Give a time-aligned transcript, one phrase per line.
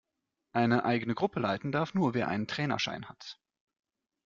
[0.51, 3.39] Eine eigene Gruppe leiten darf nur, wer einen Trainerschein hat.